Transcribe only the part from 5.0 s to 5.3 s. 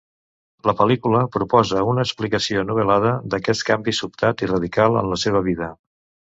en la